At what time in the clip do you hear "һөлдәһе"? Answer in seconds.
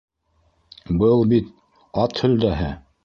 2.25-2.73